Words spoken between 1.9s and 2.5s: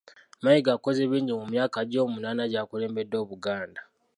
omunaana